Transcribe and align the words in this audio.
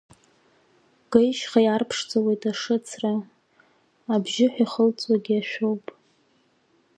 Геи-шьхеи 1.11 1.67
арԥшӡауеит 1.73 2.43
ашыцра, 2.51 3.13
абжьыҳәа 4.13 4.57
иахылҵуагьы 4.61 5.35
ашәоуп. 5.41 5.85